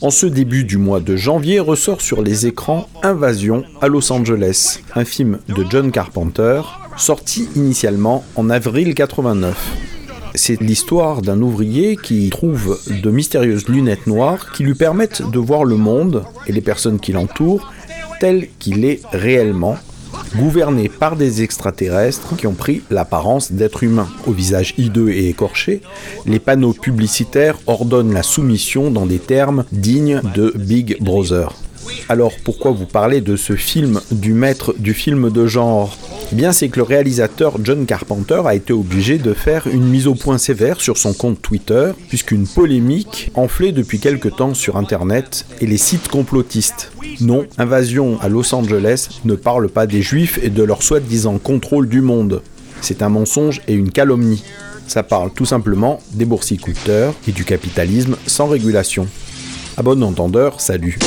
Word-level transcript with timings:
En 0.00 0.10
ce 0.10 0.26
début 0.26 0.64
du 0.64 0.78
mois 0.78 1.00
de 1.00 1.16
janvier 1.16 1.60
ressort 1.60 2.00
sur 2.00 2.22
les 2.22 2.46
écrans 2.46 2.88
Invasion 3.02 3.64
à 3.80 3.88
Los 3.88 4.12
Angeles, 4.12 4.80
un 4.94 5.04
film 5.04 5.38
de 5.48 5.64
John 5.68 5.90
Carpenter, 5.90 6.62
sorti 6.96 7.48
initialement 7.56 8.24
en 8.36 8.50
avril 8.50 8.94
89. 8.94 9.56
C'est 10.34 10.60
l'histoire 10.60 11.22
d'un 11.22 11.40
ouvrier 11.42 11.96
qui 11.96 12.30
trouve 12.30 12.78
de 12.88 13.10
mystérieuses 13.10 13.68
lunettes 13.68 14.06
noires 14.06 14.52
qui 14.52 14.62
lui 14.62 14.74
permettent 14.74 15.22
de 15.30 15.38
voir 15.38 15.64
le 15.64 15.76
monde 15.76 16.24
et 16.46 16.52
les 16.52 16.60
personnes 16.60 17.00
qui 17.00 17.12
l'entourent 17.12 17.70
tel 18.20 18.48
qu'il 18.58 18.84
est 18.84 19.00
réellement, 19.12 19.76
gouverné 20.36 20.88
par 20.88 21.16
des 21.16 21.42
extraterrestres 21.42 22.36
qui 22.36 22.46
ont 22.46 22.54
pris 22.54 22.82
l'apparence 22.90 23.52
d'êtres 23.52 23.82
humains. 23.82 24.08
Au 24.26 24.32
visage 24.32 24.74
hideux 24.78 25.10
et 25.10 25.28
écorché, 25.28 25.80
les 26.26 26.38
panneaux 26.38 26.72
publicitaires 26.72 27.58
ordonnent 27.66 28.12
la 28.12 28.22
soumission 28.22 28.90
dans 28.90 29.06
des 29.06 29.18
termes 29.18 29.64
dignes 29.72 30.20
de 30.34 30.52
Big 30.56 30.98
Brother. 31.00 31.52
Alors 32.08 32.32
pourquoi 32.44 32.70
vous 32.70 32.86
parlez 32.86 33.20
de 33.20 33.36
ce 33.36 33.56
film 33.56 34.00
du 34.10 34.32
maître 34.32 34.74
du 34.78 34.94
film 34.94 35.30
de 35.30 35.46
genre? 35.46 35.96
Eh 36.32 36.36
bien, 36.36 36.52
c'est 36.52 36.68
que 36.68 36.76
le 36.76 36.84
réalisateur 36.84 37.56
John 37.62 37.86
Carpenter 37.86 38.42
a 38.44 38.54
été 38.54 38.72
obligé 38.72 39.18
de 39.18 39.34
faire 39.34 39.66
une 39.66 39.84
mise 39.84 40.06
au 40.06 40.14
point 40.14 40.38
sévère 40.38 40.80
sur 40.80 40.96
son 40.96 41.12
compte 41.12 41.42
Twitter, 41.42 41.90
puisqu'une 42.08 42.46
polémique 42.46 43.32
enflait 43.34 43.72
depuis 43.72 43.98
quelque 43.98 44.28
temps 44.28 44.54
sur 44.54 44.76
Internet 44.76 45.44
et 45.60 45.66
les 45.66 45.76
sites 45.76 46.08
complotistes. 46.08 46.92
Non, 47.20 47.46
Invasion 47.58 48.18
à 48.20 48.28
Los 48.28 48.54
Angeles 48.54 49.08
ne 49.24 49.34
parle 49.34 49.68
pas 49.68 49.88
des 49.88 50.02
juifs 50.02 50.38
et 50.42 50.50
de 50.50 50.62
leur 50.62 50.84
soi-disant 50.84 51.38
contrôle 51.38 51.88
du 51.88 52.00
monde. 52.00 52.42
C'est 52.80 53.02
un 53.02 53.08
mensonge 53.08 53.60
et 53.66 53.74
une 53.74 53.90
calomnie. 53.90 54.44
Ça 54.86 55.02
parle 55.02 55.32
tout 55.32 55.46
simplement 55.46 56.00
des 56.12 56.24
boursiculteurs 56.24 57.14
et 57.26 57.32
du 57.32 57.44
capitalisme 57.44 58.16
sans 58.26 58.46
régulation. 58.46 59.08
À 59.76 59.82
bon 59.82 60.02
entendeur, 60.02 60.60
salut. 60.60 60.98